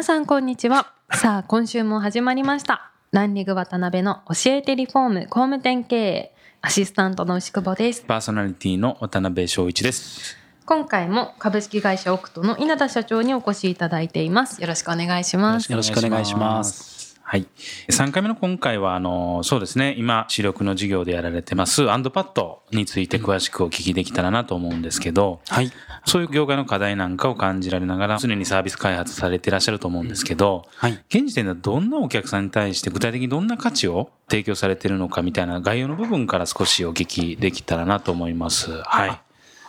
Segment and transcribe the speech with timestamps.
[0.00, 0.94] 皆さんこんにちは。
[1.12, 2.90] さあ今週も始まりました。
[3.10, 8.00] ランリング渡辺の教えてリフォーム工務店経営アシスタントの牛久保です。
[8.08, 10.38] パーソナリティの渡辺翔一です。
[10.64, 14.62] 今回も株式会社オクトの稲田社長にお越しいただいています。
[14.62, 15.70] よろしくお願いします。
[15.70, 16.99] よろしくお願いします。
[17.30, 17.46] はい。
[17.86, 25.70] 3回目の今回は、あの、そうですね、今、主力の事業でやられてます、アンドパッドについて詳しくお聞きできたらなと思うんですけど、はい。
[26.04, 31.00] そういう業界の課題なんかを感じられながら、常にサービス開発されていらっしゃると思うんですけど、はい。
[31.08, 38.72] 現時点ではどんなお客さんに対して具体的にどんな価値を提供されているのかみたいな概要の部分から少しお聞きできたらなと思います。
[38.82, 39.20] はい。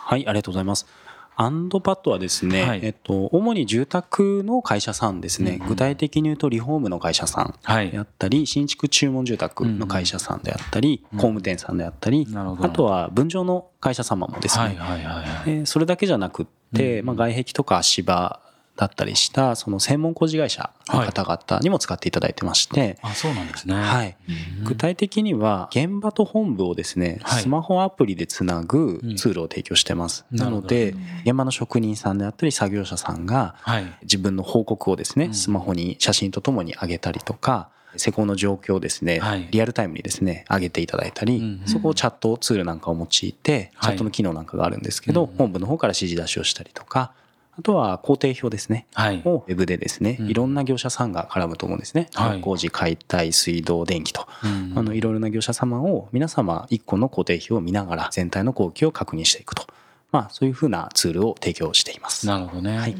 [0.04, 0.88] はい、ありがとうございます。
[1.36, 2.80] アンドパッドはですね、はい。
[2.82, 7.90] えっと、主に住宅の会社さんですね、具体的に言うとリフォームの会社さんはい。
[7.90, 12.64] であったり、新築注文住宅の会社さんであったり、工務店さんであったり、なるほど。
[12.64, 18.40] あとは分譲の会社様もですね、それだけじゃなくって、まあ、外壁とか足場
[18.82, 23.74] だったりした、その専門工事会社の方々にも使っていただいてまして、あ、そうなんですね。
[23.74, 24.16] はい。
[24.64, 27.42] 具体的には、現場と本部をですね、はい。
[27.42, 30.24] スマホアプリでつなぐツールを提供してます。
[30.32, 30.94] うんなので、
[31.24, 33.84] 現場の職人さんであったり作業者さんが、はい。
[34.02, 39.48] 自分の報告をですね、スマホに写真とともに上げたりとか、施工の状況をですね、はい。
[39.50, 45.36] リアルタイムにですね、上げていただいたり、うんそこをチャットツールなんかを用いて、はいチャットの機能なんかがあるんですけど、うん。
[45.36, 47.12] 本部の方から指示出しをしたりとか、
[47.58, 48.86] あとは工程表ですね。
[48.94, 49.22] はい。
[49.24, 52.08] をウェブでですね、うんいろんな業者さんが絡むと思うんですね。
[52.14, 54.26] はい工事、解体、水道、電気と。
[54.44, 59.66] うんあの、いろいろな業者様を皆様一個の工程表を見ながら全体の工期を確認していくと。
[60.10, 62.26] まあ、そういうふうなツールを提供しています。
[62.26, 62.78] なるほどね。
[62.78, 62.96] はい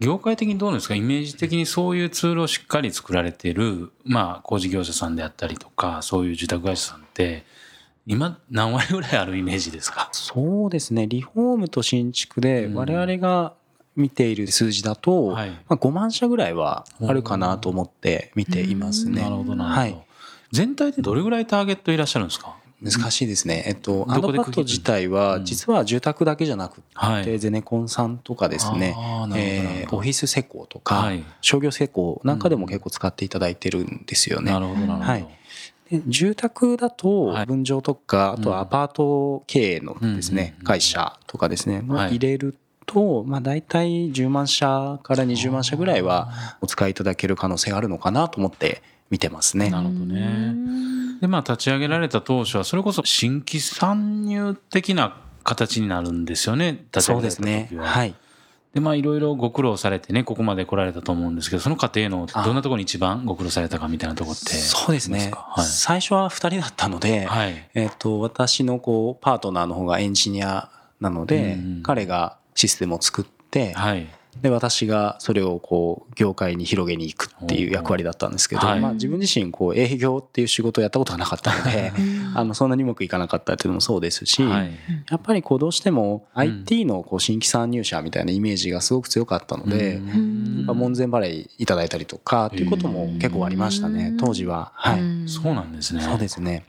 [0.00, 0.96] 業界的にどうなんですか？
[0.96, 7.44] イメージ的にそういうツールをしっかり作られている、まあ、工事業者さんであったりとか、そういう住宅会社さんって、
[8.04, 10.08] 今何割ぐらいあるイメージですか？
[10.12, 11.06] そうですね。
[11.06, 13.54] リフォームと新築でうん我々が
[13.96, 15.50] 見ている数字だと、はい。
[15.50, 19.22] まあ、5万社ぐらいはあるかなと思って見ていますね。
[19.22, 19.80] なるほど、なるほど。
[19.80, 20.06] はい。
[20.52, 22.56] 全体でどれぐらいターゲットいらっしゃるんですか？
[22.82, 23.64] 難しいですね。
[23.66, 27.24] えっと、どアンドパッド自体は、実は住宅だけじゃなくはい。
[27.24, 28.94] て、ゼネコンさんとかですね。
[29.34, 34.52] えーオフィス施工とかはい、商業施工なんかでも結構使っていただいてるんですよね。
[34.52, 35.04] なるほど、なるほど。
[35.04, 35.26] はい。
[35.90, 37.46] で住宅だとはい。
[37.46, 42.54] 分譲とか、あとはアパート経営のですね、うん会社とかですね、入れる
[42.86, 46.30] と、まあ大体10万社から20万社ぐらいは
[46.60, 49.70] お使いいただける可能性があるのかなと思って見てますね。
[49.70, 50.54] なるほどね。
[51.20, 57.76] で、まあ、立ち上げられた当初は、それこそ新規参入的な形になるんですよね、立ち上げられたそうですね時。
[57.76, 57.86] は。
[57.86, 58.14] はい。
[58.74, 64.52] で、まあ、いろいろご苦労されてね、ここまで来られたと思うんですけど、その過程のどんなところに一番ご苦労されたかみたいなところって。
[64.54, 65.30] そうですね。
[65.32, 65.64] はい。
[65.64, 67.70] 最初は2人だったので、はい。
[67.74, 74.06] えっと、私のこう、パートナーの方がエンジニアなので、うん彼がシステムを作って、はい。
[74.42, 81.92] で、私がそれをこう、業界に広げに行くっていう役割だったんですけど、はいまあ自分自身こう、営業っていう仕事をやったことがなかったので、
[82.34, 84.70] あの、そんなにうまくいかなかったっていうのもそうですし、はい。
[85.10, 94.72] やっぱりこう、どうしても IT のこう、新規参入者みたいなイメージがすごく強かったので、うんやっぱ門前払いいただいたりとかっていうことも結構ありましたね、当時は。
[94.74, 95.28] はい。
[95.28, 96.00] そうなんですね。
[96.00, 96.64] そうですね。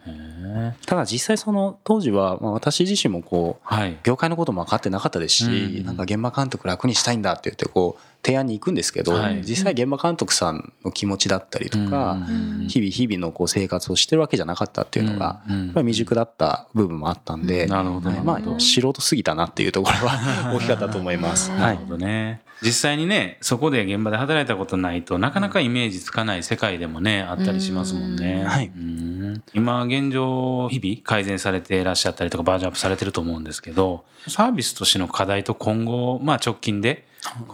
[0.86, 3.98] ただ実際その当時は、まあ、私自身もこう、はい。
[4.04, 9.44] 業界のことも分かってなかったですし、うんなんか現場監督楽にしたいんだって言ってこう提案に行くんですけど、はい。
[9.44, 12.68] 実際現場監督さんの気持ちだったりとか、うん。
[12.68, 15.44] 日々日々のこう生活をしてるわけじゃなかったっていうのが、
[15.76, 18.10] 未熟だった部分もあったんで、なるほど。
[18.10, 18.20] はい。
[18.22, 21.52] まあ素人すぎたなっていうところは 大きかったと思います。
[21.52, 21.84] はないる。
[21.84, 22.42] ほどね。
[22.64, 28.44] 実際にね、そこで現場で働いたことないとなかなかイメージつかない世界でもね、あったりしますもんね。
[28.44, 28.72] はい。
[28.76, 29.44] うん。
[29.54, 37.06] 今現状、日々改善されていらっしゃったりとかバージョンアップされてると思うんですけど、サービスとしての課題と今後、まあ直近で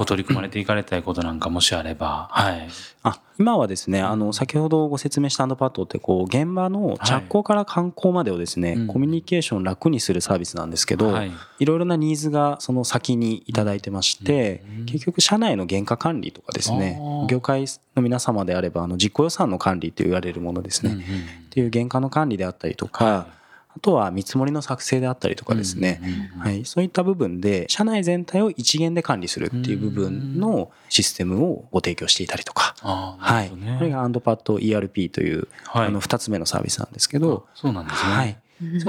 [0.06, 2.68] 取り組まれていかれたいことなんかもしあれば、はい。
[3.03, 8.88] あ今はですねあの先ほどご説明したアンドパッドってこう現場の着工から観光までをですね、うん。
[8.88, 11.31] コミュニケーション楽にするサービスなんですけど、はい。
[11.59, 17.65] い、ろいろなニーズがその先にいただいてまして、結局社内の原価管理とかですね業界
[17.95, 21.03] の皆様であればあの実行予算の管理と言われるものですね、
[21.47, 23.40] っていう原価の管理であったりとか、あ
[23.81, 26.01] とは見積もりの作成であったりとかですね、
[26.38, 37.48] はい、そういった部分で社内全体を一元で管理するっていう部分のシステムをご提供していたりとか、はい、これがアンドパッド ERP という、あの2つ目のサービスなんですけど。
[37.56, 38.38] そうなんですね、はい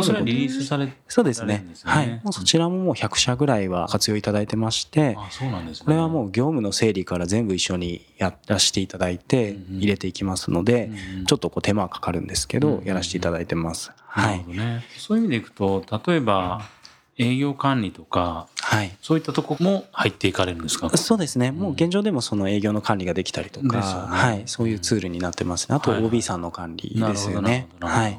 [0.03, 1.67] それリリースされそうですね。
[1.85, 2.21] はい。
[2.23, 5.85] もうそちらももう100社ぐらいは活用いただいてまして、あそうなんですね。
[5.87, 10.91] これはもう業務の整理から全部一緒にやらせていただいて入れていきますので、
[11.27, 13.93] ちょっとこう手間はかかるんですけど、やらせていただいてます。
[13.97, 14.45] はい。
[14.47, 14.85] ね。
[14.99, 16.63] そういう意味でいくと、例えば、
[17.19, 20.89] 営業管理とか、はい、そういったとこも入っていかれるんですか？
[20.97, 27.69] そうですね、もう現状でもその営業の管理ができたりとか、ね、はい、そういうツールになってますね、あと OB さんの管理ですよね。
[27.81, 28.19] はい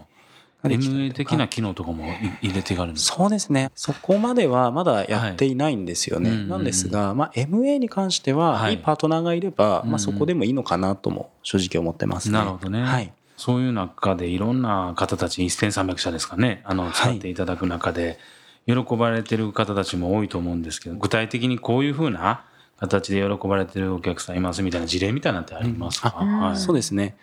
[0.63, 2.06] MA 的な機能とかも
[2.42, 3.18] 入れていかれるんですか？
[3.18, 3.71] そうですね。
[3.75, 6.30] そこまではまだやっていないんですよね。
[6.30, 12.38] はい、なんですが、まあ、MA に関しては、いいパートナーがいれば、まあ、そこでもいいのかなとも正直思ってますね。
[12.38, 12.81] なるほどね。
[12.81, 13.12] はい。
[13.36, 18.19] そういう中でいろんな方たち1300社ですかね、あの、使っていただく中で、
[18.66, 22.45] 喜ばれてる方たちも多いと思うんですけど、具体的にこういうふうな
[22.83, 26.39] 形で喜ばれてるお客さんいますみたいな事例みたいなってありますか、うん。
[26.39, 27.15] はい、そうですね。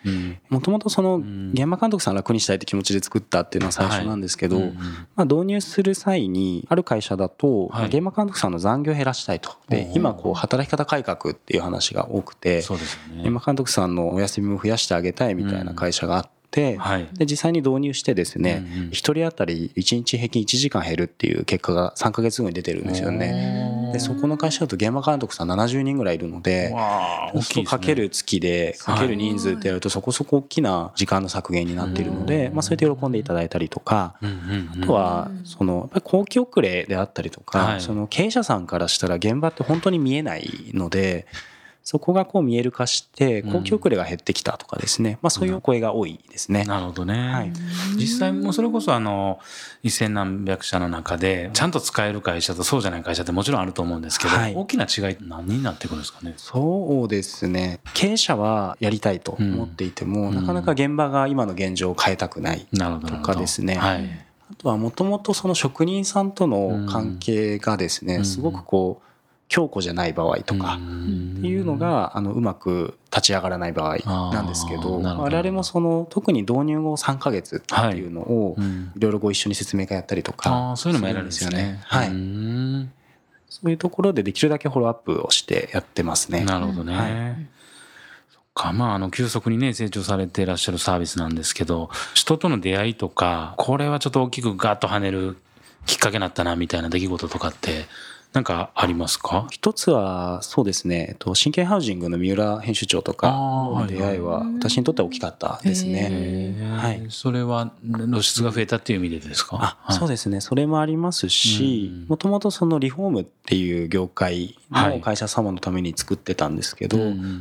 [0.49, 4.71] もともとその現場監督さん楽にしたいって気持ちで作ったっていうのは最初なんですけど、はい、
[5.15, 9.51] まあ、導入する際にある会社だと現場監督さんの残業を減らしたいと。
[9.69, 12.63] で今こう働き方改革っていう話が多くて、
[13.13, 16.40] ね、現場監督さんのお休みも増やしてあげたいみたいな会社があって。、
[16.77, 23.91] はい、で実際に導入してですね、うんうん、1人当たり1日平均1時間減るっていう結果が3か月後に出てるんですよね。
[23.93, 26.73] でそこの会社だと現場監督さん70人ぐらいいるので
[27.41, 41.25] そうかける月でかける人数ってやるとそこそこ大きな時間の削減になっているので、まあ、それで喜んでいただいたりとか、あとはそのやっぱり後期遅れであったりとか、その経営者さんからしたら現場って本当に見えないので。
[41.91, 46.63] そこがこう見える化して、公共遅れが減ってきたとかですね、まあそういう声が多いですね。
[46.63, 47.33] なるほどね。
[47.33, 47.51] はい、
[47.97, 49.39] 実際もそれこそあの、
[49.83, 56.33] 一千何百社の中で、ちゃんと使える会社とそうじゃない会社ってもちろんあると思うんですけど、はい、大きな違い何になってくるんですかね？
[56.37, 57.81] そうですね。
[57.93, 63.75] 経営者はやりたいと思っていても、うん、なかなか現場が今の現状を変えたくないとかですね。
[63.75, 64.09] はい、
[64.49, 69.10] あとはもともとその職人さんとの関係がですね、すごくこう、
[69.51, 73.97] 強固じゃない場合とかっていうのがあのうまく立ち上がらない場合
[74.31, 78.55] なんですけど我々もその特に導入後3か月っていうのを
[78.95, 81.81] いろいろご一緒に説明会やったりとかそういうのもやるんですよね。
[81.83, 82.07] はい。
[83.49, 86.45] そういうところでできるだけフォローアップをしてやってますね。
[86.45, 86.95] なるほどね。
[86.95, 87.47] はい、
[88.53, 88.71] か。
[88.71, 95.35] まあ、あの急速にね成長されていらっしゃるサービスなんですけど人との出会いとかこれはちょっと大きくガッと跳ねる
[95.85, 97.85] きっかけになったなみたいな出来事とかって
[98.33, 99.47] なんかありますか？
[99.51, 106.55] 一つはそうですね、えっと、神経ハウジングの三浦編集長とかの出会いは私にとっては大きかったですね。
[106.77, 109.77] はい、それは露出が増えたっていう意味でですか？
[109.85, 110.39] あ、そうですね。
[110.39, 116.97] それもありますしもともとそのリフォームっていう業界の会社様のために作ってたんですけど、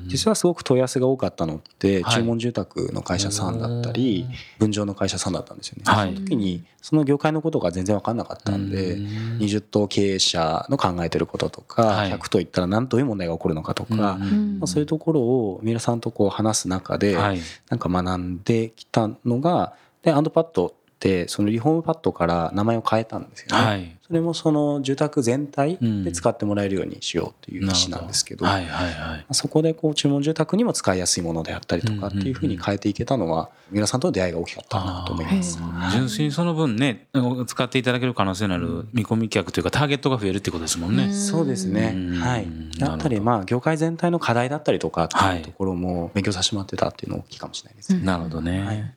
[0.06, 4.26] 実はすごく問い合わせが多かったのって注文住宅の会社さんだったり
[4.58, 5.84] 分譲の会社さんだったんですよね。
[5.84, 14.18] その時にその業界のことが全然分かんなかったんで20棟経営者の考えてることとか、はい、100と言ったら何という問題が起こるのかとか、ま
[14.62, 23.64] あ、そういうところを三浦さんとこう話す中で、なんか学んできたのがでアンドパッドってそのリフォームパッドから名前を変えたんですよね。
[23.64, 35.60] はいそれもその住宅全体で使ってもらえるようにしようという意思なんですけど、はいはいはい、そこでこう注文住宅にも使いやすいものであったりとかっていうふうに変えていけたのは皆さんとの出会いが大きかったなと思います。
[35.92, 37.06] 純粋にその分ね
[37.46, 41.12] 使っていただける可能性のある見込み客というかターゲットが増えるってことですもんね。
[41.12, 41.94] そうですね。
[42.18, 42.48] はい。
[42.80, 48.00] だったりまあ業界全体の課題だったりとかっていうところも勉強させてもらってたっていうの大きいかもしれないです、ね。
[48.00, 48.64] なるほどね。
[48.64, 48.94] はい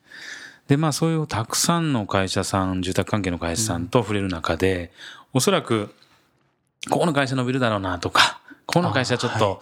[0.68, 4.92] で、まあそういうたくさんの会社さん、住宅関係の会社さんと触れる中で、
[5.32, 5.94] おそらく、
[6.90, 9.60] ここの会社伸びるだろうなとか、この会社ちょっと、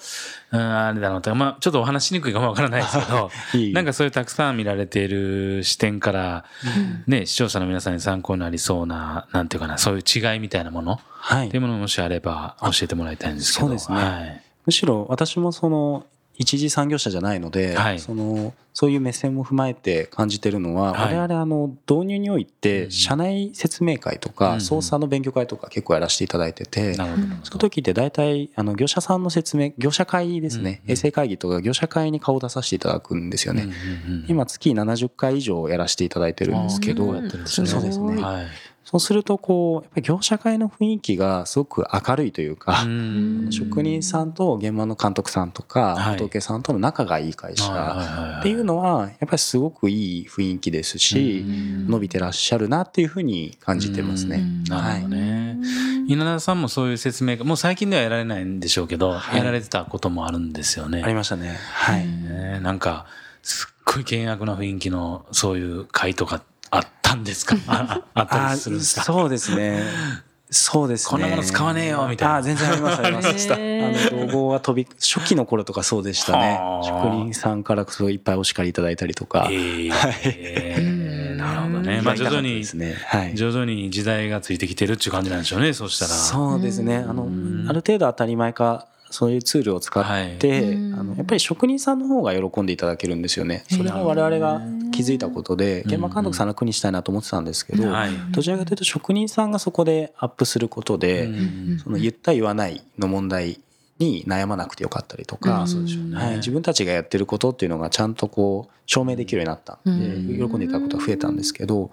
[0.50, 3.30] あ,、はい、あれだろうとか、まあちょっとお話しにくいかもわからないですけど、
[3.75, 6.44] なんかそういうたくさん見られている視点から、
[7.06, 13.66] ね、視聴者の皆さんに参考になりそうな、なんていうかな、そういう違いみたいなもの、はい、っていうものもしあれば教えてもらいたいんですけど。
[13.66, 13.97] そうですね。
[13.97, 16.06] はい、むしろ私もその、
[16.43, 33.69] 一次産業者じゃないので、はい、そのそういう目線も踏まえて感じてるのは、はい、我々あの導入において社内説明会とか操作の勉強会とか結構やらせていただいてて、その時って大体あの業者さんの説明業者会ですね、衛生会議とか業者会に顔を出させていただくんですよね、
[34.27, 37.13] 今月70回以上やらせていただいてるんですけど、
[37.45, 38.23] そうですね、
[38.85, 42.85] そうするとこうやっぱり業者会の雰囲気がすごく明るいというか
[43.51, 54.45] 職人さんと現場の監督さんとか仏さんとの仲がいい会社っていうのはやっぱりすごくいい雰囲気ですし伸びてらっしゃるなっていうふうに感じてますね。
[54.69, 55.59] なるほどね、
[56.09, 61.03] 稲田さんもそういう説明もう最近ではやられないんでしょうけど、はい、やられてたこともあるんですよね。
[61.03, 61.57] ありましたね。
[61.73, 62.07] はい。
[62.61, 63.07] なんか
[63.43, 66.43] すっごい険悪な雰囲気のそういう会とかあ
[67.12, 67.57] ったんですか？
[67.66, 69.02] ああったりするんですか？
[69.04, 69.83] そうですね。
[70.54, 71.11] そうですね。
[71.11, 72.35] こんなもの使わねえよみたいな。
[72.37, 73.54] あ全然あります ありました。
[73.54, 76.61] あの動画は飛び初期の頃とかそうでしたね。
[76.85, 79.49] 職人さんからそういっぱいお叱りいただいたりとか。
[79.50, 81.37] えー、はい。
[81.38, 82.00] なるほどね。
[82.04, 85.73] まあ徐々に、ねはい、徐々に時代がついてきてるっていう感じなんでしょうね。
[85.73, 86.11] そうしたら。
[86.11, 86.99] そうですね。
[86.99, 87.23] あの
[87.69, 93.64] ある程度当たり前かそういうツールを使って、はい、あのやっぱり職人さんの方が喜んでいただけるんですよね。
[93.69, 97.85] それは我々が気づいたことで現場監督さん楽にしたいなと思ってたんですけど、
[98.31, 101.28] どちらかというと職人さんがそこでアップすることで、
[101.83, 103.61] その言った言わないの問題
[103.99, 111.90] に悩まなくてよかったりとか、はい、自分たちがやってることっていうのがちゃんとこう証明できるようになったんで、喜んでいただくことが増えたんですけど。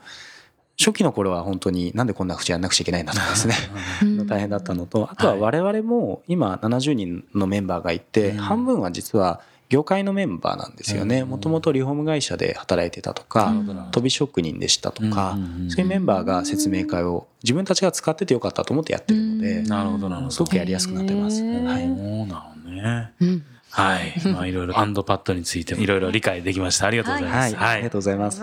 [0.80, 3.56] 初期の頃は本当になんでこんな口やんなくちゃいけないんだとかですね。
[4.26, 11.26] 大変だったのとあとは我々も今70人のメンバーがいて半分は実は業界のメンバーなんですよね。
[11.26, 13.54] もともとリフォーム会社で働いてたとか
[13.92, 20.32] 飛び職人でしたとかそういうメンバーが説明会を自分たちが使っててよかったと思ってやってるのでなるほどなるほど。
[20.32, 21.44] すごくやりやすくなってます。
[21.44, 22.26] はい、なるほ
[22.64, 23.12] どね、
[23.80, 24.14] はい。
[24.30, 26.88] まあいろいろアンドパッドについていろいろ理解できました。
[26.88, 27.56] ありがとうございます。
[27.56, 27.74] はい。
[27.74, 28.42] ありがとうございます。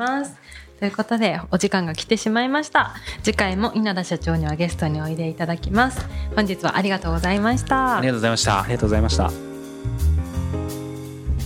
[0.79, 9.31] ということでお時間が来てしまいました次回も稲田社長にはゲストにおいでいただきます本日はありがとうございましたありがとうございましたありがとうございました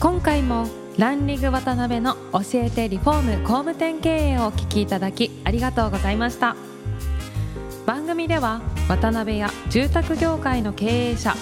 [0.00, 0.66] 今回も
[0.98, 6.56] ランリグ渡辺の教えてリフォーム工務店経営をお聞きいただきありがとうございました
[7.86, 11.34] 番組では渡辺や住宅業界の経営者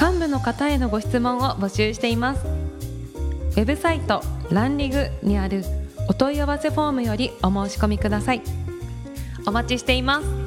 [0.00, 2.44] 幹部の方へのご質問を募集しています。
[2.44, 5.64] ウェブサイトランリグにある
[6.08, 8.42] お問い合わせフォームよりお申し込みください。
[9.46, 10.43] お待ちしています。